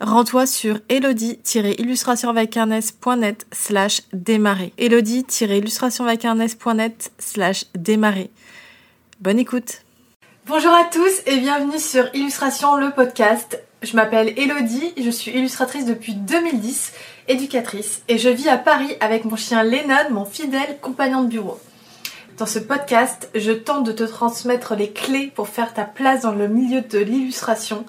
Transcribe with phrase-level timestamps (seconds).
[0.00, 4.72] rends-toi sur elodie-illustrationvacarnes.net slash démarrer.
[4.78, 8.30] elodie-illustrationvacarnes.net slash démarrer.
[9.20, 9.82] Bonne écoute
[10.46, 13.62] Bonjour à tous et bienvenue sur Illustration le podcast.
[13.82, 16.94] Je m'appelle Elodie, je suis illustratrice depuis 2010
[17.28, 21.60] éducatrice et je vis à Paris avec mon chien Lennon, mon fidèle compagnon de bureau.
[22.38, 26.32] Dans ce podcast, je tente de te transmettre les clés pour faire ta place dans
[26.32, 27.84] le milieu de l'illustration,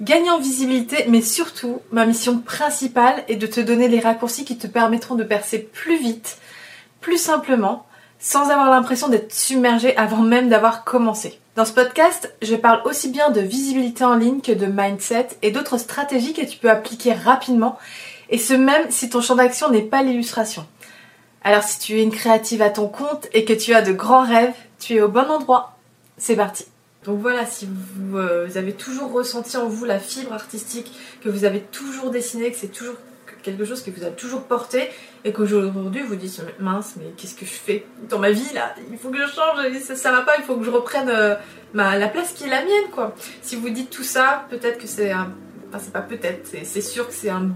[0.00, 4.58] gagner en visibilité, mais surtout, ma mission principale est de te donner les raccourcis qui
[4.58, 6.38] te permettront de percer plus vite,
[7.00, 7.86] plus simplement,
[8.18, 11.38] sans avoir l'impression d'être submergé avant même d'avoir commencé.
[11.56, 15.50] Dans ce podcast, je parle aussi bien de visibilité en ligne que de mindset et
[15.50, 17.78] d'autres stratégies que tu peux appliquer rapidement
[18.30, 20.66] et ce même si ton champ d'action n'est pas l'illustration.
[21.42, 24.26] Alors si tu es une créative à ton compte et que tu as de grands
[24.26, 25.76] rêves, tu es au bon endroit.
[26.16, 26.64] C'est parti.
[27.08, 30.92] Donc voilà, si vous, euh, avez toujours ressenti en vous la fibre artistique,
[31.22, 32.96] que vous avez toujours dessiné, que c'est toujours
[33.42, 34.90] quelque chose que vous avez toujours porté
[35.24, 38.74] et qu'aujourd'hui vous dites mince mais qu'est-ce que je fais dans ma vie là?
[38.90, 41.36] Il faut que je change ça, ça va pas il faut que je reprenne euh,
[41.72, 45.12] la place qui est la mienne quoi si vous dites tout ça peut-être que c'est
[45.12, 45.32] un
[45.68, 47.48] enfin c'est pas peut-être c'est sûr que c'est un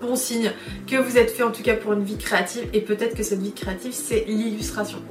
[0.00, 0.52] bon signe
[0.88, 3.40] que vous êtes fait en tout cas pour une vie créative et peut-être que cette
[3.40, 5.02] vie créative c'est l'illustration.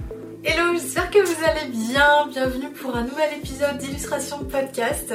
[0.44, 2.25] Hello, j'espère que vous allez bien.
[2.28, 5.13] Bienvenue pour un nouvel épisode d'illustration podcast.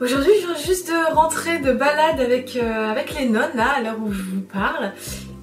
[0.00, 3.80] Aujourd'hui, je viens juste de rentrer de balade avec, euh, avec les nonnes là à
[3.80, 4.92] l'heure où je vous parle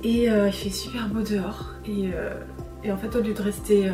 [0.03, 2.33] et euh, il fait super beau dehors et, euh,
[2.83, 3.89] et, en fait au lieu de rester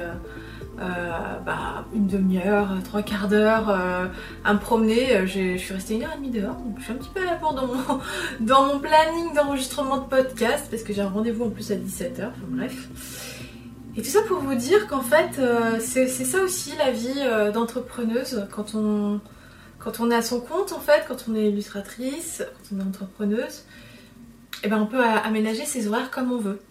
[1.45, 5.27] bah, une demi-heure, trois quarts d'heure à me promener.
[5.27, 7.25] Je suis restée une heure et demie dehors, donc je suis un petit peu à
[7.25, 7.69] la bourre dans
[8.39, 12.29] dans mon planning d'enregistrement de podcast parce que j'ai un rendez-vous en plus à 17h,
[12.29, 13.30] enfin bref.
[13.97, 15.41] Et tout ça pour vous dire qu'en fait,
[15.79, 19.19] c'est ça aussi la vie d'entrepreneuse quand on,
[19.79, 22.87] quand on est à son compte en fait, quand on est illustratrice, quand on est
[22.87, 23.65] entrepreneuse,
[24.63, 26.61] eh ben on peut aménager ses horaires comme on veut.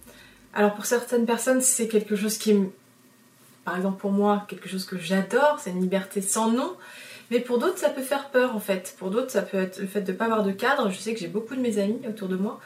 [0.54, 2.54] Alors pour certaines personnes, c'est quelque chose qui
[3.64, 6.72] par exemple pour moi quelque chose que j'adore, c'est une liberté sans nom.
[7.30, 8.96] Mais pour d'autres, ça peut faire peur en fait.
[8.98, 10.90] Pour d'autres, ça peut être le fait de ne pas avoir de cadre.
[10.90, 12.60] Je sais que j'ai beaucoup de mes amis autour de moi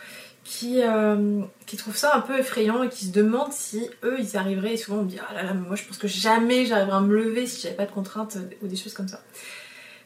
[0.44, 4.36] qui, euh, qui trouvent ça un peu effrayant et qui se demandent si eux ils
[4.36, 4.74] arriveraient.
[4.74, 7.00] Et souvent on me dit Ah là là, moi je pense que jamais j'arriverais à
[7.00, 9.20] me lever si j'avais pas de contraintes ou des choses comme ça.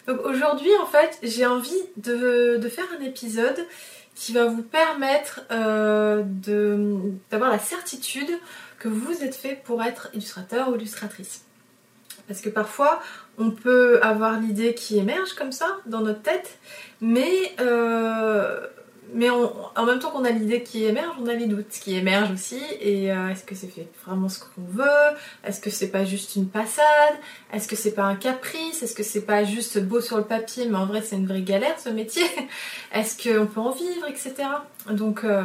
[0.07, 3.59] Donc aujourd'hui, en fait, j'ai envie de, faire un épisode
[4.15, 6.23] qui va vous permettre euh,
[7.31, 8.31] d'avoir la certitude
[8.79, 11.43] que vous êtes fait pour être illustrateur ou illustratrice.
[12.27, 13.03] Parce que parfois,
[13.37, 16.59] on peut avoir l'idée qui émerge comme ça dans notre tête,
[17.01, 18.67] mais, euh,
[19.15, 22.33] mais en même temps qu'on a l'idée qui émerge, on a les doutes qui émergent
[22.33, 22.61] aussi.
[22.81, 25.17] Et euh, est-ce que c'est fait vraiment ce qu'on veut?
[25.45, 27.15] Est-ce que c'est pas juste une passade?
[27.53, 28.83] Est-ce que c'est pas un caprice?
[28.83, 31.43] Est-ce que c'est pas juste beau sur le papier, mais en vrai c'est une vraie
[31.43, 32.25] galère ce métier?
[32.93, 34.35] Est-ce qu'on peut en vivre, etc.
[34.91, 35.45] Donc, euh,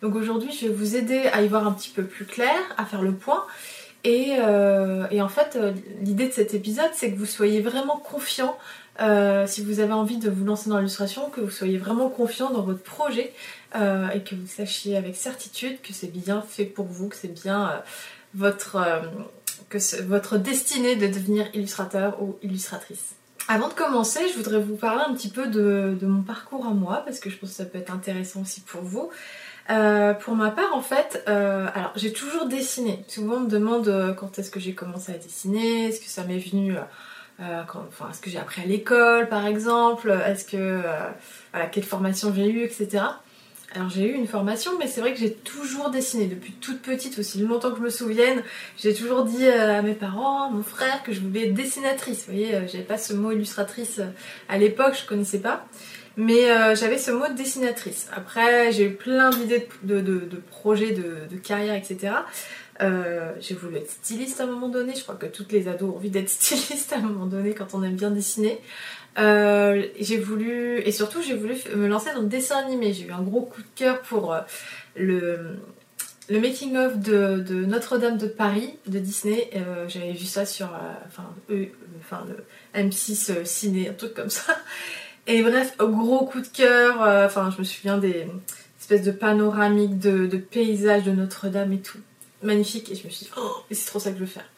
[0.00, 2.86] donc aujourd'hui, je vais vous aider à y voir un petit peu plus clair, à
[2.86, 3.44] faire le point.
[4.04, 5.58] Et, euh, en fait,
[6.00, 8.56] l'idée de cet épisode, c'est que vous soyez vraiment confiant,
[9.46, 12.62] si vous avez envie de vous lancer dans l'illustration, que vous soyez vraiment confiant dans
[12.62, 13.32] votre projet
[13.74, 17.82] et que vous sachiez avec certitude que c'est bien fait pour vous, que c'est bien
[18.34, 18.78] votre,
[19.68, 23.16] que votre destinée de devenir illustrateur ou illustratrice.
[23.48, 27.02] Avant de commencer, je voudrais vous parler un petit peu de, mon parcours en moi,
[27.04, 29.10] parce que je pense que ça peut être intéressant aussi pour vous.
[29.70, 33.04] Euh, pour ma part, en fait, euh, alors j'ai toujours dessiné.
[33.08, 36.24] Souvent on me demande euh, quand est-ce que j'ai commencé à dessiner, est-ce que ça
[36.24, 36.76] m'est venu,
[37.38, 40.82] enfin, est-ce que j'ai appris à l'école par exemple, est-ce que,
[41.52, 43.02] voilà, quelle formation j'ai eu, etc.
[43.76, 47.18] Alors j'ai eu une formation, mais c'est vrai que j'ai toujours dessiné depuis toute petite,
[47.18, 48.42] aussi longtemps que je me souvienne.
[48.78, 52.24] J'ai toujours dit euh, à mes parents, à mon frère, que je voulais être dessinatrice.
[52.26, 54.06] Vous voyez, euh, j'avais pas ce mot illustratrice euh,
[54.48, 55.66] à l'époque, je connaissais pas.
[56.18, 58.08] Mais j'avais ce mot de dessinatrice.
[58.10, 62.14] Après, j'ai eu plein d'idées de, projets, de, carrière, etc.
[62.80, 64.94] j'ai voulu être styliste à un moment donné.
[64.94, 67.74] Je crois que toutes les ados ont envie d'être stylistes à un moment donné quand
[67.74, 68.60] on aime bien dessiner.
[69.16, 72.92] j'ai voulu, et surtout j'ai voulu me lancer dans le dessin animé.
[72.92, 74.36] J'ai eu un gros coup de cœur pour
[74.94, 75.56] le,
[76.28, 79.50] le making of de, Notre-Dame de Paris de Disney.
[79.88, 80.68] J'avais vu ça sur
[81.06, 81.24] enfin,
[82.00, 82.44] enfin, le
[82.80, 84.56] M6 ciné, un truc comme ça.
[85.26, 87.02] Et bref, gros coup de cœur.
[87.02, 88.26] Euh, enfin, je me souviens des
[88.78, 91.98] espèces de panoramiques de, paysages de Notre-Dame et tout.
[92.42, 92.90] Magnifique.
[92.90, 94.48] Et je me suis dit, oh, c'est trop ça que je veux faire.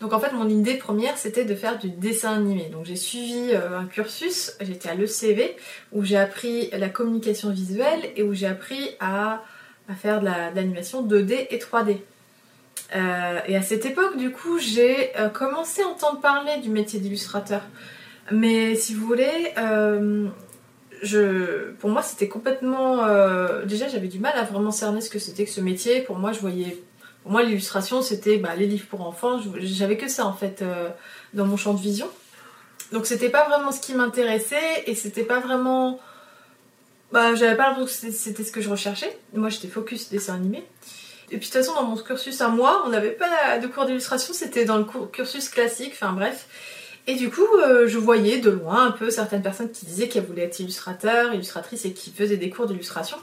[0.00, 2.68] Donc en fait, mon idée première, c'était de faire du dessin animé.
[2.70, 5.56] Donc j'ai suivi euh, un cursus, j'étais à l'ECV,
[5.92, 9.42] où j'ai appris la communication visuelle et où j'ai appris à,
[9.96, 11.98] faire de l'animation 2D et 3D.
[12.96, 17.62] Euh, et à cette époque, du coup, j'ai commencé à entendre parler du métier d'illustrateur.
[18.30, 20.28] Mais si vous voulez, euh,
[21.02, 23.04] je, pour moi c'était complètement...
[23.04, 26.02] Euh, déjà j'avais du mal à vraiment cerner ce que c'était que ce métier.
[26.02, 26.82] Pour moi je voyais...
[27.24, 29.40] Moi l'illustration c'était bah, les livres pour enfants.
[29.60, 30.88] J'avais que ça en fait euh,
[31.34, 32.08] dans mon champ de vision.
[32.92, 35.98] Donc c'était pas vraiment ce qui m'intéressait et c'était pas vraiment...
[37.10, 39.16] Bah, j'avais pas l'impression que c'était ce que je recherchais.
[39.34, 40.64] Moi j'étais focus dessin animé.
[41.30, 43.86] Et puis de toute façon dans mon cursus à moi, on n'avait pas de cours
[43.86, 46.46] d'illustration, c'était dans le cursus classique, enfin bref.
[47.06, 50.24] Et du coup, euh, je voyais de loin un peu certaines personnes qui disaient qu'elles
[50.24, 53.16] voulaient être illustrateurs, illustratrices et qui faisaient des cours d'illustration.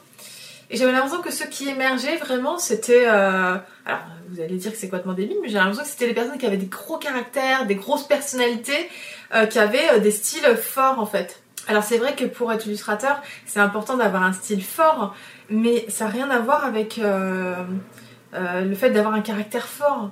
[0.69, 3.07] Et j'avais l'impression que ceux qui émergeaient vraiment, c'était...
[3.07, 6.13] Euh, alors, vous allez dire que c'est complètement débile, mais j'ai l'impression que c'était les
[6.13, 8.89] personnes qui avaient des gros caractères, des grosses personnalités,
[9.33, 11.41] euh, qui avaient des styles forts en fait.
[11.67, 15.15] Alors c'est vrai que pour être illustrateur, c'est important d'avoir un style fort,
[15.49, 20.11] mais ça n'a rien à voir avec le fait d'avoir un caractère fort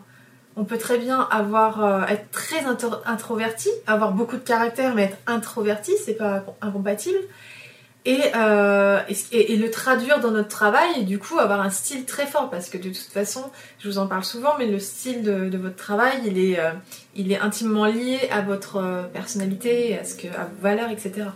[0.57, 2.65] on peut très bien avoir euh, être très
[3.05, 7.19] introverti, avoir beaucoup de caractère mais être introverti, c'est pas incompatible.
[8.07, 8.99] Euh,
[9.31, 12.69] et, le traduire dans notre travail et du coup avoir un style très fort parce
[12.69, 13.43] que de toute façon,
[13.79, 16.71] je vous en parle souvent, mais le style de, votre travail, il est, euh,
[17.15, 21.27] il est intimement lié à votre personnalité, à, ce que, à vos valeurs, etc.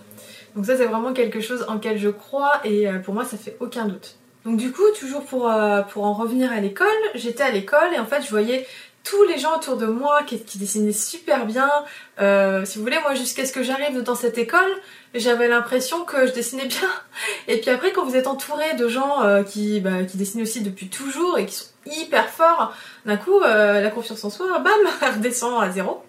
[0.56, 3.56] Donc ça c'est vraiment quelque chose en quel je crois et pour moi ça fait
[3.60, 4.18] aucun doute.
[4.46, 5.52] Donc du coup, toujours pour,
[5.90, 8.66] pour en revenir à l'école, j'étais à l'école et en fait je voyais
[9.04, 11.70] tous les gens autour de moi qui, dessinaient super bien.
[12.20, 14.72] Euh, si vous voulez, moi, jusqu'à ce que j'arrive dans cette école,
[15.16, 16.90] j'avais l'impression que je dessinais bien.
[17.48, 20.62] Et puis après, quand vous êtes entouré de gens euh, qui, bah, qui dessinent aussi
[20.62, 22.74] depuis toujours et qui sont hyper forts,
[23.06, 24.74] d'un coup, euh, la confiance en soi, bam,
[25.16, 26.04] redescend à zéro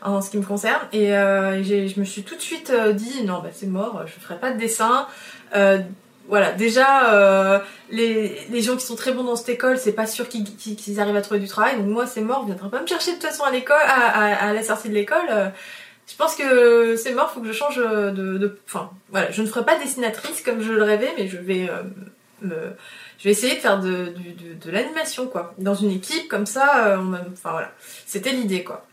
[0.00, 0.80] en ce qui me concerne.
[0.92, 4.52] Et je me suis tout de suite dit, non, bah, c'est mort, je ferai pas
[4.52, 5.06] de dessin
[6.28, 7.58] voilà, déjà, euh,
[7.90, 11.16] les, les, gens qui sont très bons dans cette école, c'est pas sûr qu'ils arrivent
[11.16, 11.76] à trouver du travail.
[11.76, 14.52] Donc moi, c'est mort, vous viendrez pas me chercher de toute façon à l'école, à,
[14.52, 15.26] la sortie de l'école.
[15.30, 15.48] Euh,
[16.06, 19.64] je pense que c'est mort, faut que je change de, Enfin, voilà, je ne ferai
[19.64, 21.82] pas dessinatrice comme je le rêvais, mais je vais euh,
[22.42, 22.56] me...
[23.18, 24.12] Je vais essayer de faire de,
[24.64, 25.54] de, l'animation, quoi.
[25.58, 27.00] Dans une équipe, comme ça,
[27.32, 27.72] enfin voilà.
[28.06, 28.86] C'était l'idée, quoi.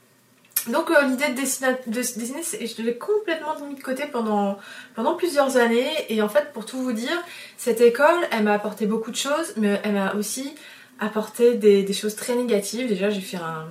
[0.67, 4.57] Donc euh, l'idée de dessiner, de dessiner je l'ai complètement mis de côté pendant,
[4.95, 7.17] pendant plusieurs années et en fait pour tout vous dire,
[7.57, 10.55] cette école elle m'a apporté beaucoup de choses mais elle m'a aussi
[10.99, 12.87] apporté des, des, choses très négatives.
[12.87, 13.67] Déjà j'ai fait un,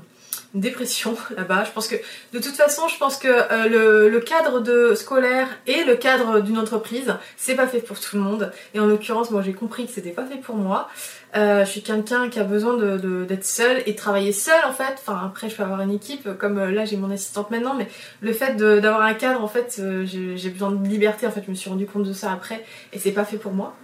[0.54, 1.64] dépression là-bas.
[1.64, 1.96] Je pense que
[2.32, 6.58] de toute façon, je pense que euh, le, cadre de scolaire et le cadre d'une
[6.58, 8.52] entreprise, c'est pas fait pour tout le monde.
[8.72, 10.88] Et en l'occurrence, moi j'ai compris que c'était pas fait pour moi.
[11.36, 14.72] Euh, je suis quelqu'un qui a besoin d'être de, d'être seul et travailler seul en
[14.72, 14.94] fait.
[14.94, 17.88] Enfin après, je peux avoir une équipe comme euh, là j'ai mon assistante maintenant, mais
[18.20, 21.26] le fait d'avoir un cadre en fait, j'ai besoin de liberté.
[21.26, 23.52] En fait, je me suis rendu compte de ça après et c'est pas fait pour
[23.52, 23.74] moi.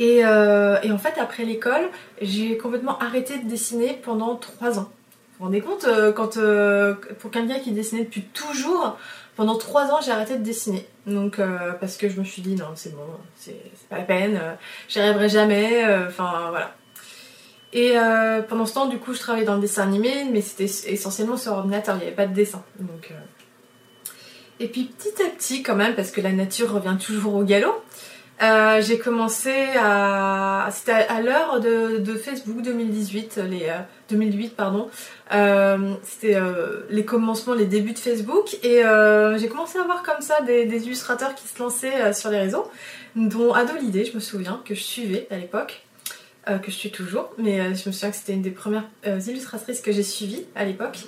[0.00, 1.88] Et, et en fait, après l'école,
[2.20, 4.90] j'ai complètement arrêté de dessiner pendant trois ans.
[5.34, 8.96] Vous vous rendez compte, euh, quand, euh, pour quelqu'un qui dessinait depuis toujours,
[9.34, 10.86] pendant trois ans j'ai arrêté de dessiner.
[11.08, 13.02] Donc euh, parce que je me suis dit non c'est bon,
[13.36, 13.60] c'est
[13.90, 14.40] pas la peine,
[14.88, 16.76] j'y arriverai jamais, enfin voilà.
[17.72, 17.94] Et
[18.48, 21.52] pendant ce temps du coup je travaillais dans le dessin animé, mais c'était essentiellement sur
[21.52, 22.62] ordinateur, il n'y avait pas de dessin.
[22.78, 23.12] Donc,
[24.60, 27.82] Et puis petit à petit quand même, parce que la nature revient toujours au galop,
[28.42, 30.68] euh, j'ai commencé à.
[30.72, 33.72] C'était à, l'heure de, Facebook 2018, les,
[34.10, 34.88] 2008, euh, pardon.
[35.32, 36.36] Euh, c'était
[36.90, 38.54] les commencements, les débuts de Facebook.
[38.62, 38.82] Et
[39.38, 42.70] j'ai commencé à voir comme ça des, illustrateurs qui se lançaient sur les réseaux,
[43.14, 45.82] dont Adolidé, je me souviens, que je suivais à l'époque.
[46.46, 49.92] que je suis toujours, mais je me souviens que c'était une des premières illustratrices que
[49.92, 50.98] j'ai suivies à l'époque.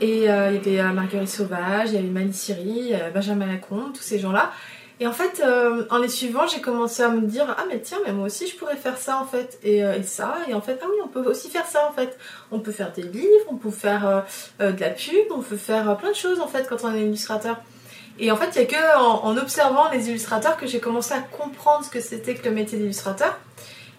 [0.00, 4.18] Et il y avait Marguerite Sauvage, il y avait Mali Siri, Benjamin Lacombe, tous ces
[4.18, 4.50] gens-là.
[4.98, 7.98] Et en fait, euh, en les suivant, j'ai commencé à me dire ah mais tiens,
[8.06, 10.80] mais moi aussi je pourrais faire ça en fait et, euh, ça et en fait
[10.82, 12.18] ah oui on peut aussi faire ça en fait.
[12.50, 14.24] On peut faire des livres, on peut faire
[14.60, 17.02] euh, de la pub, on peut faire plein de choses en fait quand on est
[17.02, 17.58] illustrateur.
[18.18, 21.20] Et en fait, il n'y a que en, observant les illustrateurs que j'ai commencé à
[21.20, 23.38] comprendre ce que c'était que le métier d'illustrateur.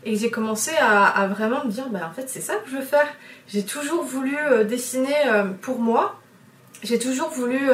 [0.03, 2.81] et j'ai commencé à, vraiment me dire, bah en fait c'est ça que je veux
[2.81, 3.07] faire.
[3.47, 4.35] J'ai toujours voulu
[4.65, 5.13] dessiner
[5.61, 6.15] pour moi.
[6.81, 7.69] J'ai toujours voulu,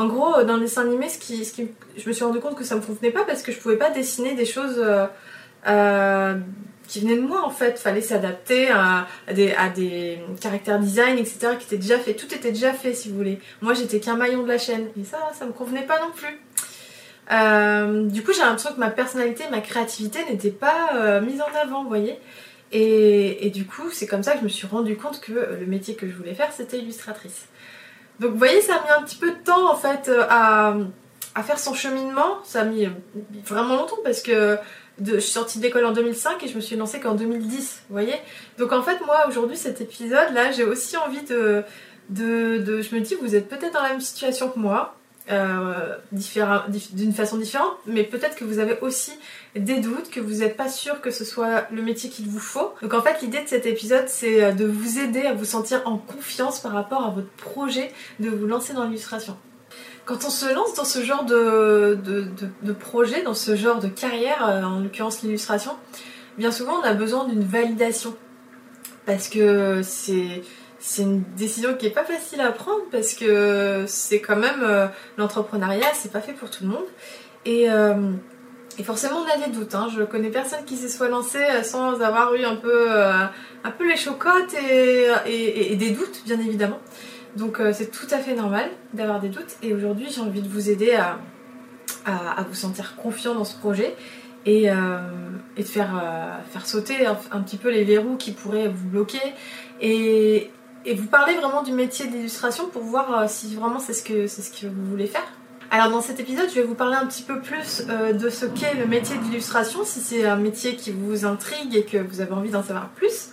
[0.00, 3.10] en gros, dans le dessin animé, je me suis rendu compte que ça me convenait
[3.10, 4.82] pas parce que je pouvais pas dessiner des choses
[6.88, 7.78] qui venaient de moi en fait.
[7.78, 11.56] Fallait s'adapter à, des, caractères design, etc.
[11.58, 12.16] qui étaient déjà faits.
[12.16, 13.38] Tout était déjà fait si vous voulez.
[13.60, 16.38] Moi j'étais qu'un maillon de la chaîne et ça, ça me convenait pas non plus.
[17.32, 21.60] Euh, du coup, j'ai l'impression que ma personnalité, ma créativité n'était pas euh, mise en
[21.62, 22.18] avant, vous voyez.
[22.72, 25.96] Et, du coup, c'est comme ça que je me suis rendu compte que le métier
[25.96, 27.46] que je voulais faire, c'était illustratrice.
[28.20, 31.42] Donc, vous voyez, ça a mis un petit peu de temps en fait euh, à,
[31.42, 32.38] faire son cheminement.
[32.44, 32.86] Ça a mis
[33.46, 34.58] vraiment longtemps parce que
[35.02, 38.14] je suis sortie d'école en 2005 et je me suis lancée qu'en 2010, vous voyez.
[38.58, 41.64] Donc, en fait, moi, aujourd'hui, cet épisode-là, j'ai aussi envie de,
[42.10, 42.82] de, de.
[42.82, 44.94] Je me dis, vous êtes peut-être dans la même situation que moi.
[45.30, 49.12] Euh, d'une façon différente, mais peut-être que vous avez aussi
[49.54, 52.72] des doutes, que vous n'êtes pas sûr que ce soit le métier qu'il vous faut.
[52.82, 55.82] Donc en fait l'idée de cet épisode c'est euh, de vous aider à vous sentir
[55.84, 59.36] en confiance par rapport à votre projet de vous lancer dans l'illustration.
[60.04, 61.96] Quand on se lance dans ce genre de,
[62.62, 65.76] de, projet, dans ce genre de carrière, euh, en l'occurrence l'illustration,
[66.38, 68.16] bien souvent on a besoin d'une validation.
[69.06, 70.42] Parce que c'est
[70.80, 74.86] c'est une décision qui est pas facile à prendre parce que c'est quand même euh,
[75.18, 76.86] l'entrepreneuriat, c'est pas fait pour tout le monde.
[77.44, 78.12] Et, euh,
[78.82, 79.74] forcément, on a des doutes.
[79.74, 79.88] Hein.
[79.94, 83.86] Je connais personne qui s'est soit lancé euh, sans avoir eu un peu, un peu
[83.86, 86.80] les chocottes et, des doutes, bien évidemment.
[87.36, 89.56] Donc c'est tout à fait normal d'avoir des doutes.
[89.62, 91.18] Et aujourd'hui, j'ai envie de vous aider à,
[92.48, 93.94] vous sentir confiant dans ce projet
[94.46, 98.88] et, et de faire, faire sauter un, un, petit peu les verrous qui pourraient vous
[98.88, 99.20] bloquer
[99.80, 100.50] et,
[100.84, 104.66] et vous parlez vraiment du métier d'illustration pour voir euh, si vraiment c'est ce, que,
[104.66, 105.26] vous voulez faire.
[105.70, 108.46] Alors dans cet épisode, je vais vous parler un petit peu plus euh, de ce
[108.46, 112.32] qu'est le métier d'illustration, si c'est un métier qui vous intrigue et que vous avez
[112.32, 113.28] envie d'en savoir plus.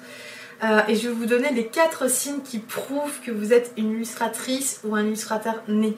[0.63, 3.91] Euh, et je vais vous donner les quatre signes qui prouvent que vous êtes une
[3.91, 5.97] illustratrice ou un illustrateur né.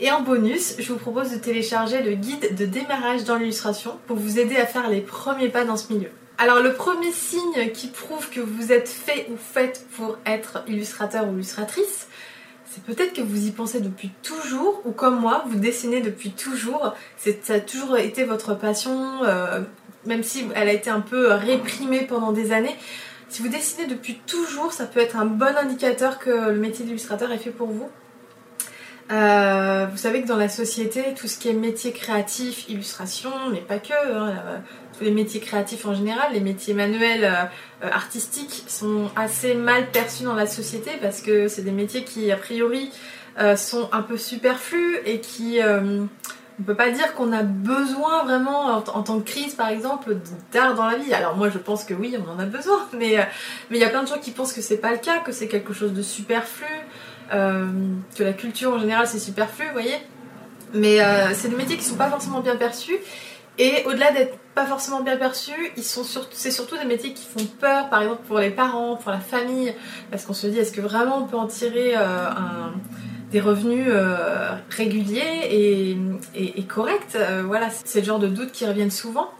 [0.00, 4.16] Et en bonus, je vous propose de télécharger le guide de démarrage dans l'illustration pour
[4.16, 6.10] vous aider à faire les premiers pas dans ce milieu.
[6.36, 11.28] Alors le premier signe qui prouve que vous êtes fait ou faite pour être illustrateur
[11.28, 12.08] ou illustratrice,
[12.66, 16.94] c'est peut-être que vous y pensez depuis toujours, ou comme moi, vous dessinez depuis toujours,
[17.16, 19.60] ça a toujours été votre passion, euh,
[20.06, 22.76] même si elle a été un peu réprimée pendant des années.
[23.28, 27.30] Si vous dessinez depuis toujours, ça peut être un bon indicateur que le métier d'illustrateur
[27.30, 27.88] est fait pour vous.
[29.12, 33.60] Euh, vous savez que dans la société, tout ce qui est métier créatif, illustration, mais
[33.60, 34.62] pas que, hein,
[35.00, 40.34] les métiers créatifs en général, les métiers manuels, euh, artistiques, sont assez mal perçus dans
[40.34, 42.90] la société parce que c'est des métiers qui, a priori,
[43.56, 45.58] sont un peu superflus et qui...
[45.60, 50.16] on peut pas dire qu'on a besoin vraiment, en, tant que crise par exemple,
[50.52, 51.12] d'art dans la vie.
[51.12, 53.18] Alors moi je pense que oui, on en a besoin, mais
[53.72, 55.48] il y a plein de gens qui pensent que c'est pas le cas, que c'est
[55.48, 56.66] quelque chose de superflu.
[57.32, 57.66] Euh,
[58.16, 59.96] que la culture en général c'est superflu, vous voyez.
[60.74, 62.96] Mais euh, c'est des métiers qui sont pas forcément bien perçus.
[63.58, 67.44] Et au-delà d'être pas forcément bien perçus, ils sont c'est surtout des métiers qui font
[67.60, 69.74] peur, par exemple pour les parents, pour la famille,
[70.10, 72.30] parce qu'on se dit est-ce que vraiment on peut en tirer euh,
[73.30, 73.88] des revenus
[74.70, 75.96] réguliers
[76.34, 77.16] et, corrects?
[77.44, 79.30] Voilà, c'est le genre de doutes qui reviennent souvent.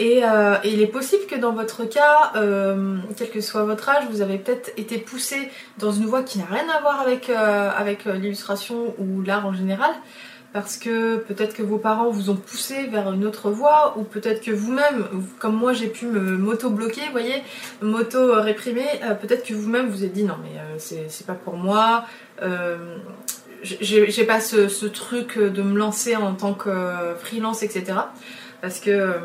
[0.00, 4.04] Euh, et, il est possible que dans votre cas, euh, quel que soit votre âge,
[4.10, 7.70] vous avez peut-être été poussé dans une voie qui n'a rien à voir avec, euh,
[7.76, 9.90] avec l'illustration ou l'art en général.
[10.52, 14.42] Parce que peut-être que vos parents vous ont poussé vers une autre voie, ou peut-être
[14.42, 15.06] que vous-même,
[15.38, 17.42] comme moi j'ai pu me moto-bloquer, vous voyez,
[17.82, 18.86] moto-réprimer,
[19.20, 22.06] peut-être que vous-même vous êtes dit non mais c'est pas pour moi,
[23.62, 27.98] j'ai pas ce, ce, truc de me lancer en tant que freelance, etc.
[28.62, 29.16] Parce que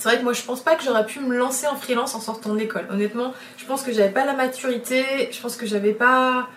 [0.00, 2.20] c'est vrai que moi je pense pas que j'aurais pu me lancer en freelance en
[2.20, 2.86] sortant de l'école.
[2.90, 6.48] Honnêtement, je pense que j'avais pas la maturité, je pense que j'avais pas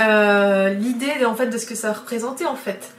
[0.00, 2.92] euh, l'idée en fait de ce que ça représentait en fait.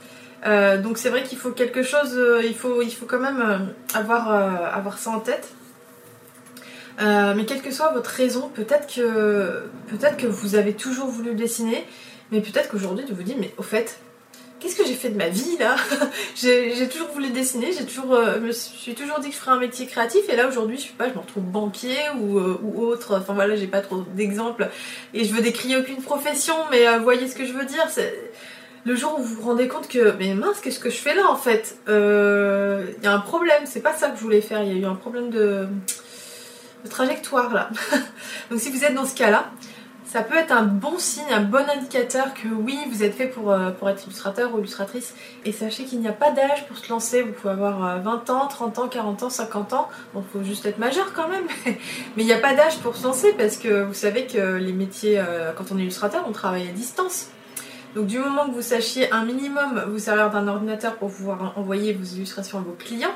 [0.46, 4.30] Euh, donc c'est vrai qu'il faut quelque chose, euh, il, faut, quand même avoir,
[4.74, 5.48] avoir ça en tête.
[6.98, 11.84] mais quelle que soit votre raison, peut-être que, peut-être que vous avez toujours voulu dessiner,
[12.30, 13.98] mais peut-être qu'aujourd'hui vous vous dites mais au fait,
[14.60, 15.76] qu'est-ce que j'ai fait de ma vie là
[16.34, 19.52] J'ai toujours voulu dessiner, j'ai toujours, euh, je me suis toujours dit que je ferais
[19.52, 22.60] un métier créatif et là aujourd'hui je sais pas, je me retrouve banquier ou, euh,
[22.62, 24.68] ou autre, enfin voilà j'ai pas trop d'exemples.
[25.14, 27.86] Et je veux décrier aucune profession mais euh, voyez ce que je veux dire,
[28.84, 31.30] le jour où vous vous rendez compte que mais mince qu'est-ce que je fais là
[31.30, 31.76] en fait?
[31.88, 34.80] Il y a un problème, c'est pas ça que je voulais faire, il y a
[34.80, 35.68] eu un problème de
[36.88, 37.70] trajectoire là.
[38.50, 39.50] Donc si vous êtes dans ce cas là,
[40.08, 43.52] ça peut être un bon signe, un bon indicateur que oui, vous êtes fait pour,
[43.52, 45.14] euh, pour être illustrateur ou illustratrice.
[45.44, 47.20] Et sachez qu'il n'y a pas d'âge pour se lancer.
[47.20, 49.88] Vous pouvez avoir 20 euh, ans, 30 ans, 40 ans, 50 ans.
[50.14, 51.44] Bon, faut juste être majeur quand même.
[52.16, 54.72] Mais il n'y a pas d'âge pour se lancer parce que vous savez que les
[54.72, 57.28] métiers, euh, quand on est illustrateur, on travaille à distance.
[57.94, 61.92] Donc du moment que vous sachiez un minimum vous servir d'un ordinateur pour pouvoir envoyer
[61.92, 63.14] vos illustrations à vos clients,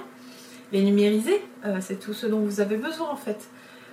[0.73, 1.43] les numériser,
[1.81, 3.49] c'est tout ce dont vous avez besoin en fait.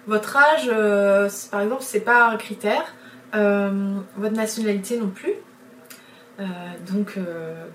[0.09, 2.95] Votre âge, euh, par exemple, c'est pas un critère.
[3.35, 5.33] Euh, votre nationalité non plus.
[6.39, 6.45] Euh,
[6.91, 7.19] donc,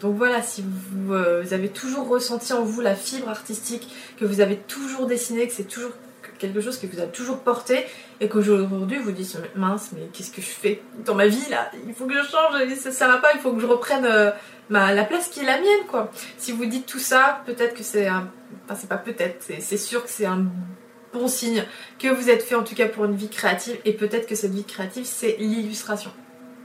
[0.01, 3.89] donc voilà, si vous, avez toujours ressenti en vous la fibre artistique,
[4.19, 5.93] que vous avez toujours dessiné, que c'est toujours
[6.41, 7.87] quelque chose que vous avez toujours porté,
[8.21, 11.71] et qu'aujourd'hui vous dites mince, mais qu'est-ce que je fais dans ma vie là?
[11.87, 14.09] Il faut que je change, ça, ça va pas, il faut que je reprenne
[14.71, 16.11] la place qui est la mienne quoi.
[16.37, 18.29] Si vous dites tout ça, peut-être que c'est un.
[18.65, 20.47] Enfin, c'est pas peut-être, c'est sûr que c'est un
[21.15, 21.65] bon signe
[21.99, 24.53] que vous êtes fait en tout cas pour une vie créative et peut-être que cette
[24.53, 26.11] vie créative c'est l'illustration.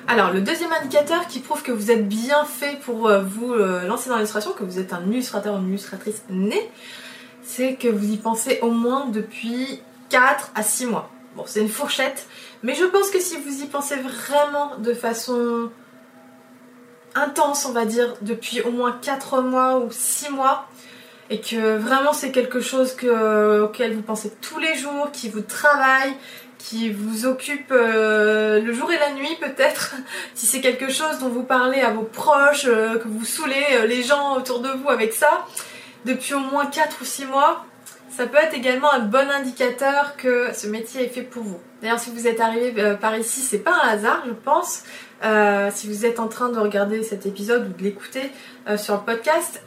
[0.08, 3.86] Alors le deuxième indicateur qui prouve que vous êtes bien fait pour euh, vous euh,
[3.86, 6.70] lancer dans l'illustration, que vous êtes un illustrateur ou une illustratrice née,
[7.44, 11.12] c'est que vous y pensez au moins depuis 4 à 6 mois.
[11.36, 12.28] Bon c'est une fourchette,
[12.64, 15.70] mais je pense que si vous y pensez vraiment de façon
[17.14, 20.68] intense on va dire depuis au moins 4 mois ou 6 mois,
[21.30, 22.96] et que vraiment c'est quelque chose
[23.64, 26.14] auquel vous pensez tous les jours, qui vous travaille,
[26.60, 29.96] qui vous occupe euh, le jour et la nuit peut-être,
[30.36, 33.88] si c'est quelque chose dont vous parlez à vos proches, euh, que vous saoulez euh,
[33.88, 35.48] les gens autour de vous avec ça,
[36.06, 37.66] depuis au moins 4 ou 6 mois,
[38.12, 41.60] ça peut être également un bon indicateur que ce métier est fait pour vous.
[41.82, 44.84] D'ailleurs, si vous êtes arrivé par ici, c'est pas un hasard, je pense.
[45.74, 48.32] si vous êtes en train de regarder cet épisode ou de l'écouter
[48.76, 49.62] sur le podcast,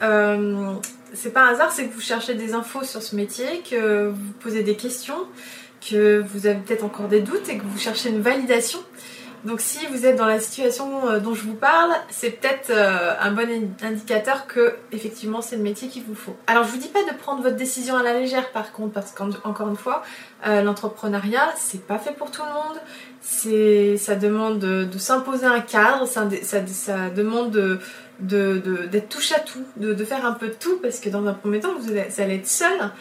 [1.13, 4.33] c'est pas un hasard, c'est que vous cherchez des infos sur ce métier, que vous
[4.39, 5.27] posez des questions,
[5.87, 8.79] que vous avez peut-être encore des doutes et que vous cherchez une validation.
[9.45, 13.13] Donc si vous êtes dans la situation euh, dont je vous parle, c'est peut-être euh,
[13.19, 13.49] un bon
[13.81, 16.35] indicateur que effectivement c'est le métier qu'il vous faut.
[16.47, 19.11] Alors je vous dis pas de prendre votre décision à la légère par contre parce
[19.11, 20.01] qu'encore une fois,
[20.47, 22.79] euh, l'entrepreneuriat c'est pas fait pour tout le monde.
[23.19, 26.25] C'est ça demande de, s'imposer un cadre, ça
[27.09, 27.79] demande de,
[28.19, 31.59] d'être touche à tout, de, faire un peu de tout, parce que dans un premier
[31.59, 32.91] temps, vous allez, être seul.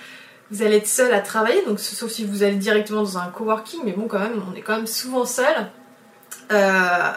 [0.50, 3.80] Vous allez être seul à travailler, donc sauf si vous allez directement dans un coworking,
[3.84, 5.70] mais bon, quand même, on est quand même souvent seul.
[6.50, 7.12] Euh,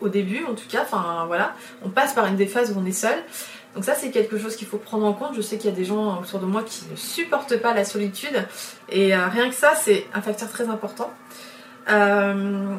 [0.00, 2.86] au, début, en tout cas, enfin voilà, on passe par une des phases où on
[2.86, 3.16] est seul.
[3.74, 5.34] Donc ça, c'est quelque chose qu'il faut prendre en compte.
[5.34, 7.84] Je sais qu'il y a des gens autour de moi qui ne supportent pas la
[7.84, 8.46] solitude,
[8.88, 11.12] et euh, rien que ça, c'est un facteur très important.
[11.90, 12.76] Euh,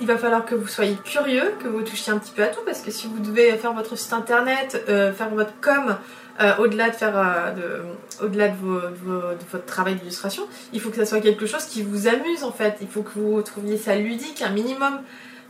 [0.00, 2.60] il va falloir que vous soyez curieux, que vous touchiez un petit peu à tout,
[2.64, 5.96] parce que si vous devez faire votre site internet, euh, faire votre com,
[6.40, 7.82] euh, au-delà de faire, euh,
[8.20, 12.78] votre travail d'illustration, il faut que ça soit quelque chose qui vous amuse en fait.
[12.80, 15.00] Il faut que vous trouviez ça ludique, un minimum.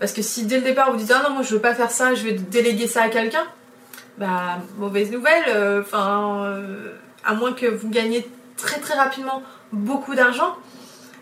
[0.01, 1.91] Parce que si dès le départ vous dites ah non moi je veux pas faire
[1.91, 3.45] ça, je vais déléguer ça à quelqu'un,
[4.19, 5.85] bah mauvaise nouvelle.
[7.23, 10.57] À moins que vous gagnez très très rapidement beaucoup d'argent,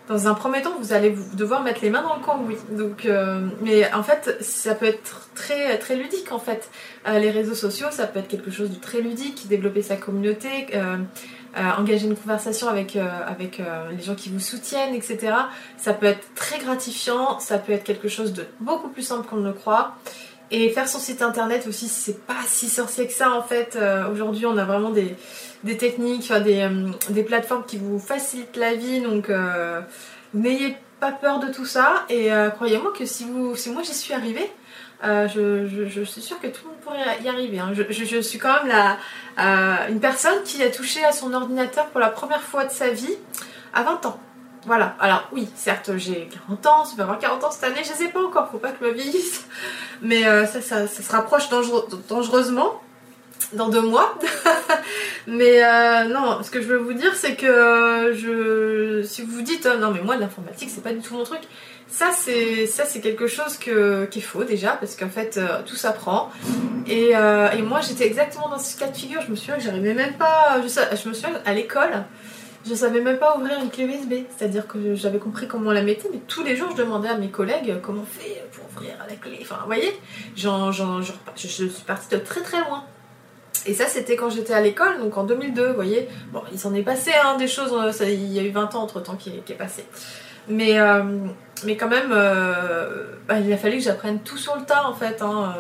[0.09, 2.57] dans un premier temps, vous allez devoir mettre les mains dans le cambouis.
[2.71, 6.71] Donc, euh, mais en fait, ça peut être très très ludique en fait.
[7.07, 10.49] Euh, les réseaux sociaux, ça peut être quelque chose de très ludique, développer sa communauté,
[10.75, 10.97] euh,
[11.77, 15.33] engager une conversation avec avec les gens qui vous soutiennent, etc.
[15.77, 17.39] Ça peut être très gratifiant.
[17.41, 19.97] Ça peut être quelque chose de beaucoup plus simple qu'on ne le croit.
[20.51, 23.77] Et faire son site internet aussi, c'est pas si sorcier que ça en fait.
[24.13, 25.17] Aujourd'hui, on a vraiment des
[25.65, 29.01] des techniques, des, euh, des, plateformes qui vous facilitent la vie.
[29.01, 29.81] Donc euh,
[30.35, 32.05] n'ayez pas peur de tout ça.
[32.09, 34.51] Et euh, croyez-moi que si, vous, si moi j'y suis arrivée,
[35.03, 37.59] je, suis sûre que tout le monde pourrait y arriver.
[37.59, 37.73] Hein.
[37.73, 38.73] Je, suis quand même
[39.37, 42.91] la, une personne qui a touché à son ordinateur pour la première fois de sa
[42.91, 43.15] vie
[43.73, 44.21] à 20 ans.
[44.67, 47.93] Voilà, alors oui, certes j'ai 40 ans, je vais avoir 40 ans cette année, je
[47.93, 49.47] sais pas encore, faut pas que je me vieillisse.
[50.03, 52.83] Mais ça, ça, se rapproche dangereusement
[53.53, 54.15] dans deux mois.
[55.31, 59.43] mais euh, non, ce que je veux vous dire, c'est que je, si vous vous
[59.43, 61.41] dites oh, non mais moi l'informatique c'est pas du tout mon truc,
[61.87, 65.77] ça c'est ça c'est quelque chose qui est faux déjà parce qu'en fait euh, tout
[65.77, 66.31] s'apprend.
[66.87, 69.21] Et, euh, et moi j'étais exactement dans ce cas de figure.
[69.21, 72.05] Je me souviens que j'arrivais même pas, je, je me souviens à l'école.
[72.67, 75.83] Je savais même pas ouvrir une clé USB, c'est-à-dire que j'avais compris comment on la
[75.83, 78.97] mettait, mais tous les jours je demandais à mes collègues comment on fait pour ouvrir
[79.07, 79.39] la clé.
[79.43, 79.95] Enfin, vous voyez,
[80.37, 80.49] je,
[81.37, 82.85] je suis partie de très très loin.
[83.67, 86.09] Et ça, c'était quand j'étais à l'école, donc en 2002, vous voyez.
[86.33, 88.83] Bon, il s'en est passé hein, des choses, euh, il y a eu 20 ans
[88.83, 89.85] entre temps qui, est passé.
[90.49, 91.03] Mais, euh,
[91.65, 95.21] mais quand même, bah, il a fallu que j'apprenne tout sur le tas en fait.
[95.23, 95.55] Hein.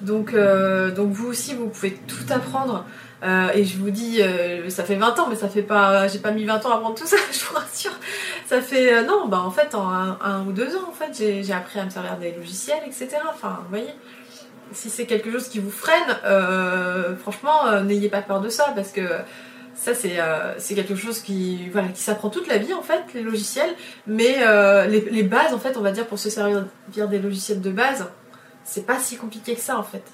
[0.00, 2.86] Donc, donc vous aussi, vous pouvez tout apprendre.
[3.54, 4.22] et je vous dis,
[4.68, 6.94] ça fait 20 ans, mais ça fait pas, j'ai pas mis 20 ans à apprendre
[6.94, 7.92] tout ça, je vous rassure.
[8.46, 11.78] Ça fait, non, bah en fait, en un, ou deux ans, en fait, j'ai appris
[11.78, 13.08] à me servir des logiciels, etc.
[13.30, 13.94] Enfin, vous voyez
[14.72, 18.72] si c'est quelque chose qui vous freine, euh, franchement, euh, n'ayez pas peur de ça
[18.74, 19.02] parce que
[19.74, 23.22] ça euh, c'est quelque chose qui voilà qui s'apprend toute la vie en fait les
[23.22, 23.70] logiciels,
[24.06, 24.38] mais
[24.88, 26.66] les, les, bases en fait on va dire pour se servir
[27.08, 28.06] des logiciels de base,
[28.64, 30.04] c'est pas si compliqué que ça en fait.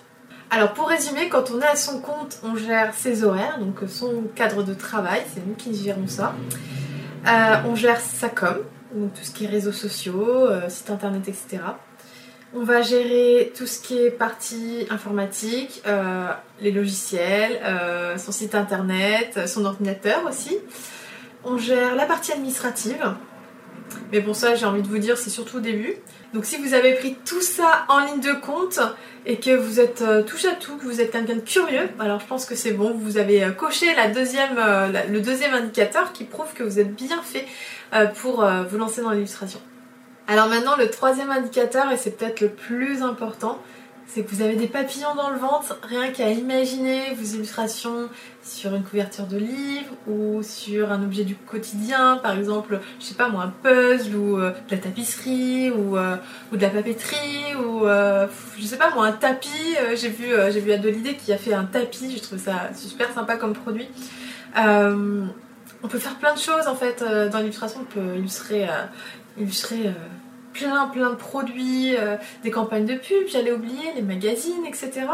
[0.51, 4.23] Alors pour résumer, quand on est à son compte, on gère ses horaires, donc son
[4.37, 6.35] cadre de travail, c'est nous qui gérons ça.
[7.65, 8.59] on gère sa com,
[8.95, 11.59] donc tout ce qui est réseaux sociaux, site internet, etc.
[12.55, 16.29] On va gérer tout ce qui est partie informatique, euh,
[16.61, 20.57] les logiciels, euh, son site internet, son ordinateur aussi.
[21.45, 23.15] On gère la partie administrative.
[24.13, 25.95] Mais bon, ça, j'ai envie de vous dire, c'est surtout au début.
[26.35, 28.79] Donc, si vous avez pris tout ça en ligne de compte
[29.27, 32.21] et que vous êtes euh, touche à tout, que vous êtes quelqu'un de curieux, alors
[32.21, 32.93] je pense que c'est bon.
[32.97, 34.57] Vous avez coché la deuxième,
[35.11, 37.45] le deuxième indicateur qui prouve que vous êtes bien fait
[38.15, 39.61] pour vous lancer dans l'illustration.
[40.29, 43.61] Alors maintenant, le troisième indicateur, et c'est peut-être le plus important,
[44.09, 48.09] c'est que vous avez des papillons dans le ventre, rien qu'à imaginer vos illustrations
[48.43, 53.15] sur une couverture de livre ou sur un objet du quotidien, par exemple, je sais
[53.15, 56.17] pas moi, un puzzle ou euh, de la tapisserie ou, euh,
[56.53, 58.27] ou, de la papeterie ou euh,
[58.59, 59.77] je sais pas moi, un tapis.
[59.95, 63.55] j'ai vu, j'ai vu qui a fait un tapis, je trouve ça super sympa comme
[63.55, 63.89] produit.
[64.57, 68.69] on peut faire plein de choses en fait dans l'illustration, on peut illustrer,
[69.39, 69.93] illustrer
[70.57, 75.07] plein plein de produits, euh, des campagnes de pub, j'allais oublier, les magazines, etc.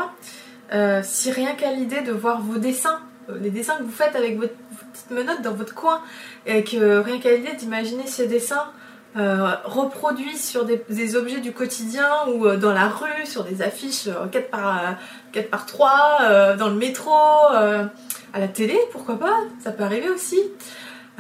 [0.72, 4.16] Euh, si rien qu'à l'idée de voir vos dessins, euh, les dessins que vous faites
[4.16, 4.54] avec votre,
[4.92, 6.00] petite menotte dans votre coin,
[6.46, 8.66] et que rien qu'à l'idée d'imaginer ces dessins
[9.14, 14.96] reproduits sur des, objets du quotidien ou dans la rue, sur des affiches 4 par,
[15.32, 20.40] 4 par 3, dans le métro, à la télé, pourquoi pas, ça peut arriver aussi.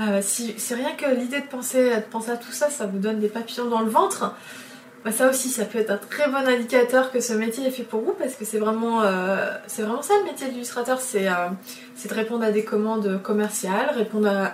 [0.08, 3.20] Euh, si c'est rien que l'idée de penser, penser à tout ça, ça vous donne
[3.20, 4.34] des papillons dans le ventre,
[5.04, 7.82] bah ça aussi, ça peut être un très bon indicateur que ce métier est fait
[7.82, 11.48] pour vous parce que c'est vraiment, euh, c'est vraiment ça le métier d'illustrateur, c'est euh,
[12.08, 14.52] de répondre à des commandes commerciales, répondre à,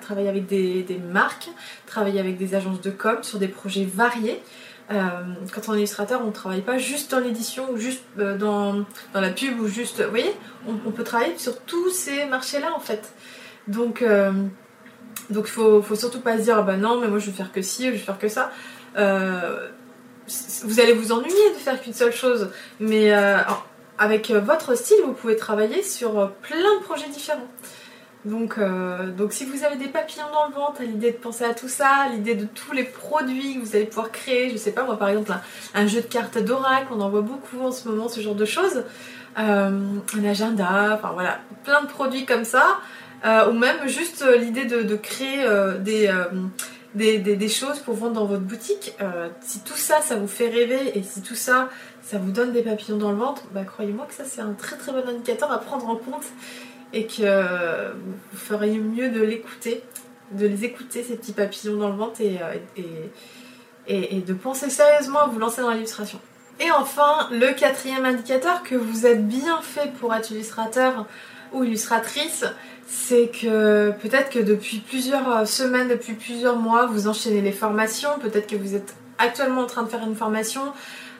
[0.00, 1.48] travailler avec des, marques,
[1.86, 4.42] travailler avec des agences de com sur des projets variés.
[4.88, 8.84] quand on est illustrateur, on ne travaille pas juste dans l'édition ou juste dans,
[9.14, 10.34] dans, la pub ou juste, vous voyez,
[10.66, 13.12] on, on peut travailler sur tous ces marchés-là en fait.
[13.68, 14.32] Donc, euh,
[15.30, 17.52] donc faut, faut surtout pas se dire, ah bah non, mais moi je vais faire
[17.52, 18.52] que ci, je vais faire que ça.
[18.96, 19.68] Euh,
[20.62, 22.50] vous allez vous ennuyer de faire qu'une seule chose,
[22.80, 23.38] mais euh,
[23.98, 27.46] avec votre style, vous pouvez travailler sur plein de projets différents.
[28.24, 28.58] Donc,
[29.16, 32.08] donc si vous avez des papillons dans le ventre l'idée de penser à tout ça,
[32.10, 35.10] l'idée de tous les produits que vous allez pouvoir créer, je sais pas moi par
[35.10, 35.32] exemple
[35.74, 38.44] un, jeu de cartes d'oracle, on en voit beaucoup en ce moment ce genre de
[38.44, 38.82] choses,
[39.36, 42.80] un agenda, enfin voilà, plein de produits comme ça.
[43.26, 45.78] Euh, ou même juste euh, l'idée de, créer euh,
[46.94, 48.94] des, des, choses pour vendre dans votre boutique.
[49.40, 51.68] si tout ça, ça vous fait rêver et si tout ça,
[52.02, 54.76] ça vous donne des papillons dans le ventre, bah, croyez-moi que ça c'est un très
[54.76, 56.24] très bon indicateur à prendre en compte
[56.92, 57.92] et que
[58.32, 59.82] vous feriez mieux de l'écouter,
[60.32, 62.38] de les écouter ces petits papillons dans le ventre et,
[63.88, 66.20] et de penser sérieusement à vous lancer dans l'illustration.
[66.60, 71.06] Et enfin, le quatrième indicateur que vous êtes bien fait pour être illustrateur
[71.52, 72.44] ou illustratrice,
[72.86, 78.46] c'est que peut-être que depuis plusieurs semaines, depuis plusieurs mois, vous enchaînez les formations, peut-être
[78.46, 80.62] que vous êtes actuellement en train de faire une formation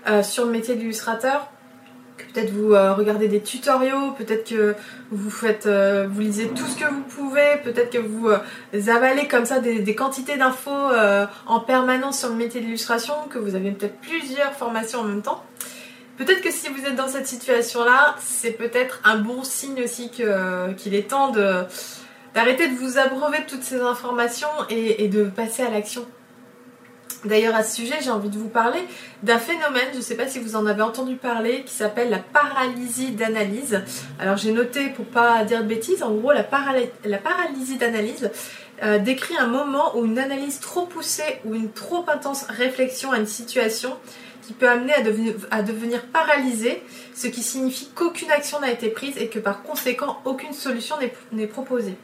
[0.08, 1.48] euh, sur le métier d'illustrateur,
[2.16, 4.74] peut-être vous euh, regardez des tutoriaux, peut-être que
[5.10, 8.28] vous faites, euh, vous lisez tout ce que vous pouvez, peut-être que vous
[8.88, 10.70] avalez comme ça des, des quantités d'infos
[11.46, 15.42] en permanence sur le métier d'illustration, que vous avez peut-être plusieurs formations en même temps.
[16.16, 20.94] Peut-être que si vous êtes dans cette situation-là, c'est peut-être un bon signe aussi qu'il
[20.94, 26.07] est temps d'arrêter de vous abreuver de toutes ces informations et, de passer à l'action.
[27.24, 28.79] D'ailleurs, à ce sujet, j'ai envie de vous parler
[29.22, 32.18] d'un phénomène, je ne sais pas si vous en avez entendu parler, qui s'appelle la
[32.18, 33.83] paralysie d'analyse.
[34.18, 38.31] Alors, j'ai noté pour pas dire de bêtises, en gros, la, paralysie d'analyse
[38.83, 43.18] euh, décrit un moment où une analyse trop poussée ou une trop intense réflexion à
[43.18, 43.96] une situation
[44.46, 46.82] qui peut amener à devenir, à devenir paralysé,
[47.14, 50.96] ce qui signifie qu'aucune action n'a été prise et que par conséquent aucune solution
[51.32, 51.96] n'est proposée.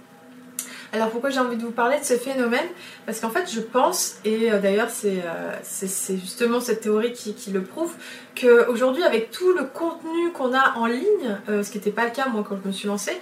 [0.94, 2.66] Alors pourquoi j'ai envie de vous parler de ce phénomène?
[3.07, 7.62] Parce qu'en fait je pense, et euh, d'ailleurs euh, c'est justement cette théorie qui, le
[7.62, 7.94] prouve,
[8.38, 12.11] qu'aujourd'hui avec tout le contenu qu'on a en ligne, euh, ce qui n'était pas le
[12.11, 13.18] cas moi quand je me suis lancée,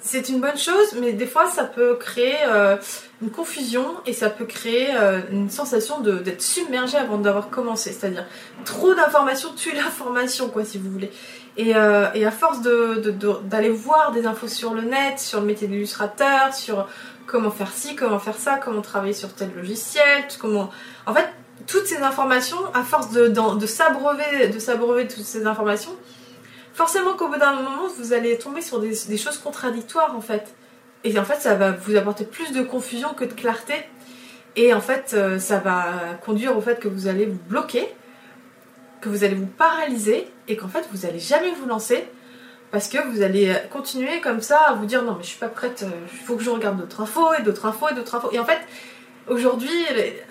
[0.00, 2.36] c'est une bonne chose, mais des fois ça peut créer
[3.22, 7.92] une confusion et ça peut créer euh, une sensation d'être submergé avant d'avoir commencé.
[7.92, 8.26] C'est-à-dire
[8.64, 11.10] trop d'informations tue l'information, quoi, si vous voulez.
[11.56, 16.54] Et, euh, à force d'aller voir des infos sur le net, sur le métier d'illustrateur,
[16.54, 16.86] sur
[17.26, 20.70] comment faire ci, comment faire ça, comment travailler sur tel logiciel, comment.
[21.06, 21.28] En fait,
[21.66, 25.96] toutes ces informations, à force de, de s'abreuver de toutes ces informations,
[26.76, 30.54] forcément qu'au bout d'un moment, vous allez tomber sur des, choses contradictoires en fait.
[31.04, 33.74] Et en fait, ça va vous apporter plus de confusion que de clarté.
[34.56, 37.86] Et en fait, euh, ça va conduire au fait que vous allez vous bloquer,
[39.00, 42.08] que vous allez vous paralyser et qu'en fait, vous allez jamais vous lancer
[42.70, 45.48] parce que vous allez continuer comme ça à vous dire non mais je suis pas
[45.48, 48.30] prête, euh, il faut que je regarde d'autres infos et d'autres infos et d'autres infos.
[48.32, 48.58] Et en fait,
[49.28, 49.84] Aujourd'hui,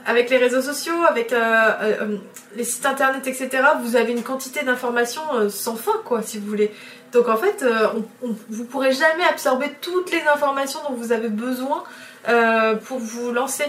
[0.05, 2.17] avec les réseaux sociaux, avec euh, euh,
[2.55, 3.49] les sites internet, etc.,
[3.81, 6.71] vous avez une quantité d'informations euh, sans fin, quoi, si vous voulez.
[7.12, 11.29] Donc en fait, on, on, vous pourrez jamais absorber toutes les informations dont vous avez
[11.29, 11.84] besoin
[12.86, 13.65] pour vous lancer.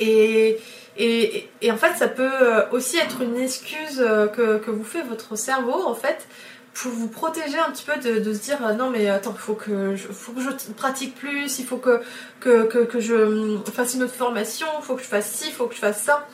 [0.00, 0.58] Et,
[0.98, 2.30] et, en fait, ça peut
[2.72, 6.26] aussi être une excuse que vous fait votre cerveau, en fait,
[6.74, 9.94] pour vous protéger un petit peu de, se dire euh, non mais attends faut que
[9.94, 12.00] je, faut que je pratique plus il faut que
[12.40, 15.52] que, que, je hum, fasse une autre formation il faut que je fasse ci il
[15.52, 16.26] faut que je fasse ça.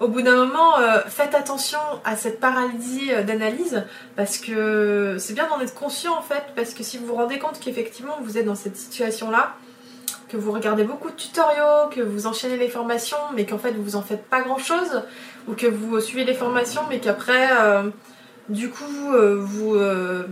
[0.00, 3.84] Au bout d'un moment euh, faites attention à cette paralysie euh, d'analyse
[4.16, 7.38] parce que c'est bien d'en être conscient en fait parce que si vous vous rendez
[7.38, 9.54] compte qu'effectivement vous êtes dans cette situation là
[10.28, 13.96] que vous regardez beaucoup de tutoriaux, que vous enchaînez les formations, mais qu'en fait vous
[13.96, 15.02] en faites pas grand chose,
[15.46, 17.48] ou que vous suivez les formations, mais qu'après
[18.48, 20.24] du coup, euh, vous, euh,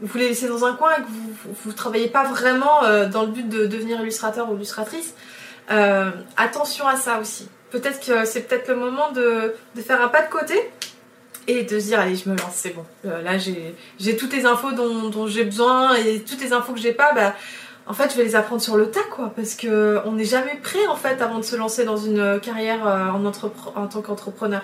[0.00, 1.08] vous les laissez dans un coin et que
[1.62, 5.14] vous ne travaillez pas vraiment euh, dans le but de devenir illustrateur ou illustratrice,
[6.36, 7.48] attention à ça aussi.
[7.70, 10.54] Peut-être que c'est peut-être le moment de, faire un pas de côté
[11.46, 12.84] et de se dire allez je me lance c'est bon.
[13.04, 17.12] Là j'ai toutes les infos dont, j'ai besoin et toutes les infos que j'ai pas
[17.12, 17.34] bah
[17.86, 19.30] en fait je vais les apprendre sur le tas quoi.
[19.36, 22.86] Parce que on n'est jamais prêt en fait avant de se lancer dans une carrière
[22.86, 24.62] en, en tant qu'entrepreneur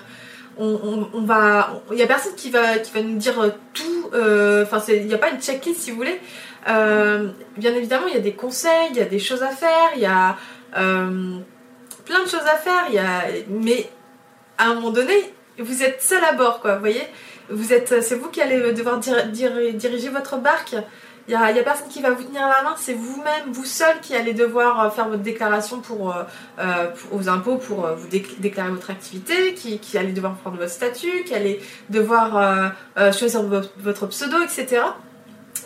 [0.58, 3.34] on, va, il y a personne qui va, nous dire
[3.72, 4.10] tout.
[4.14, 6.20] Euh, enfin, il n'y a pas une checklist si vous voulez.
[6.68, 9.90] Euh, bien évidemment, il y a des conseils, il y a des choses à faire,
[9.96, 10.36] il y a
[10.76, 11.38] euh,
[12.04, 12.86] plein de choses à faire.
[13.48, 13.88] Mais
[14.58, 15.14] à un moment donné,
[15.58, 16.74] vous êtes seul à bord, quoi.
[16.74, 17.02] Vous voyez,
[17.48, 20.76] c'est vous qui allez devoir diriger votre barque.
[21.26, 24.14] Il n'y a, personne qui va vous tenir la main, c'est vous-même, vous seul qui
[24.14, 26.22] allez devoir euh, faire votre déclaration pour, euh,
[26.58, 31.34] euh, aux impôts pour vous déclarer votre activité, qui, allez devoir prendre votre statut, qui
[31.34, 32.72] allez devoir
[33.12, 33.42] choisir
[33.78, 34.82] votre pseudo, etc.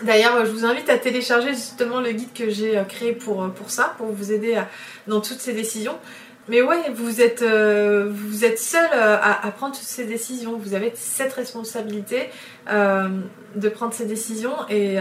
[0.02, 3.94] D'ailleurs, je vous invite à télécharger justement le guide que j'ai créé pour, pour ça,
[3.98, 4.62] pour vous aider
[5.08, 5.98] dans toutes ces décisions.
[6.48, 10.56] Mais ouais, vous êtes, vous êtes seul à, à, prendre toutes ces décisions.
[10.56, 12.30] Vous avez cette responsabilité
[12.66, 14.98] de prendre ces décisions et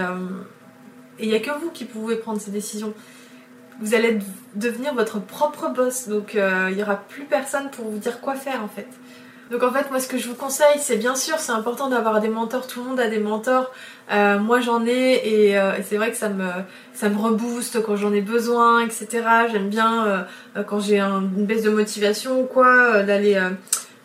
[1.20, 2.94] il n'y a que vous qui pouvez prendre ces décisions.
[3.80, 4.20] Vous allez
[4.56, 8.62] devenir votre propre boss, donc il n'y aura plus personne pour vous dire quoi faire
[8.64, 8.88] en fait.
[9.52, 12.20] Donc en fait, moi ce que je vous conseille, c'est bien sûr, c'est important d'avoir
[12.20, 13.72] des mentors, tout le monde a des mentors.
[14.12, 16.50] Euh, moi j'en ai et, euh, et c'est vrai que ça me,
[16.94, 19.08] ça me rebooste quand j'en ai besoin, etc.
[19.52, 23.40] J'aime bien euh, quand j'ai une baisse de motivation ou quoi, d'aller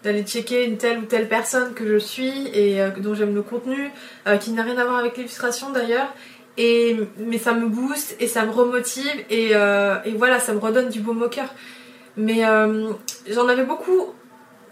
[0.04, 3.90] d'aller checker une telle ou telle personne que je suis et dont j'aime le contenu,
[4.40, 6.08] qui n'a rien à voir avec l'illustration d'ailleurs.
[6.58, 10.88] Et, mais ça me booste et ça me remotive et, et voilà, ça me redonne
[10.88, 11.54] du beau au cœur.
[12.16, 12.42] Mais
[13.30, 14.12] j'en avais beaucoup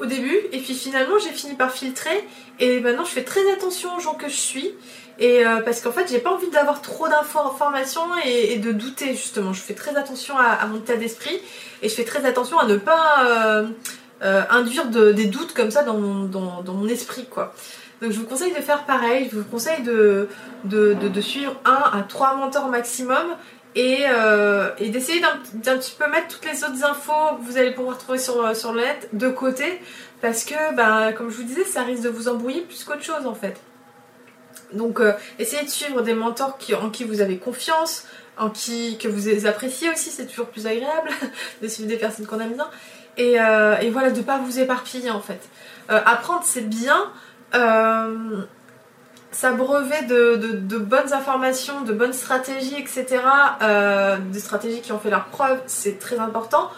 [0.01, 2.27] au début et puis finalement j'ai fini par filtrer
[2.59, 4.71] et maintenant je fais très attention aux gens que je suis
[5.21, 9.53] et euh, parce qu'en fait j'ai pas envie d'avoir trop d'informations et, de douter justement.
[9.53, 11.39] Je fais très attention à, mon état d'esprit
[11.83, 13.67] et je fais très attention à ne pas euh,
[14.23, 17.55] euh, induire des doutes comme ça dans mon, esprit quoi.
[18.01, 19.29] Donc je vous conseille de faire pareil.
[19.31, 20.27] Je vous conseille de,
[20.65, 23.37] de, de suivre un à trois mentors maximum
[23.77, 27.99] euh, et, d'essayer d'un petit peu mettre toutes les autres infos que vous allez pouvoir
[27.99, 29.81] trouver sur, sur le net de côté
[30.21, 33.27] parce que, bah, comme je vous disais, ça risque de vous embrouiller plus qu'autre chose
[33.27, 33.61] en fait.
[34.73, 38.07] Donc euh, essayez de suivre des mentors en qui vous avez confiance,
[38.37, 41.11] en qui que vous appréciez aussi, c'est toujours plus agréable
[41.63, 42.69] de suivre des personnes qu'on aime bien.
[43.17, 45.41] Et, euh, et voilà, de ne pas vous éparpiller en fait.
[45.89, 47.11] apprendre c'est bien
[49.33, 53.23] s'abreuver de, de, bonnes informations, de bonnes stratégies, etc.
[53.63, 56.71] Euh, des stratégies qui ont fait leur preuve, c'est très important.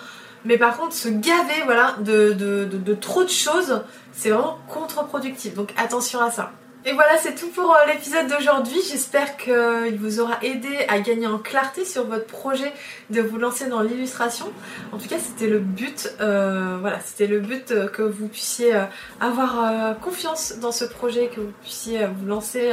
[0.45, 5.55] Mais par contre, se gaver voilà, de, de trop de choses, c'est vraiment contre-productif.
[5.55, 6.53] Donc attention à ça.
[6.85, 8.79] Et voilà, c'est tout pour euh, l'épisode d'aujourd'hui.
[8.91, 12.73] J'espère qu'il vous aura aidé à gagner en clarté sur votre projet
[13.11, 14.47] de vous lancer dans l'illustration.
[14.91, 16.13] En tout cas, c'était le but.
[16.21, 18.75] Euh, voilà, c'était le but euh, que vous puissiez
[19.21, 22.73] avoir confiance dans ce projet, que vous puissiez vous lancer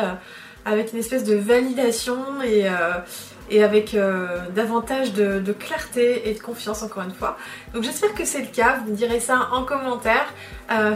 [0.65, 2.65] avec une espèce de validation et,
[3.50, 3.96] et avec
[4.56, 7.38] davantage de, clarté et de confiance encore une fois.
[7.74, 10.34] Donc j'espère que c'est le cas, vous me direz ça en commentaire.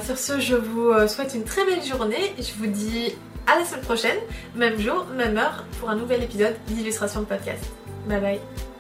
[0.02, 2.34] sur ce, je vous souhaite une très belle journée.
[2.38, 3.16] Je vous dis
[3.48, 4.18] à la semaine prochaine,
[4.56, 7.64] même jour, même heure, pour un nouvel épisode d'illustration de podcast.
[8.08, 8.73] Bye bye